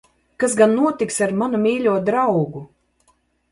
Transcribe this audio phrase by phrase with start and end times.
[0.43, 2.65] Kas gan notiks ar manu mīļo draugu?